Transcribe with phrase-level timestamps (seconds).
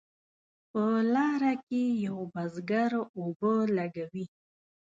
[0.71, 4.25] په لار کې یو بزګر اوبه لګوي.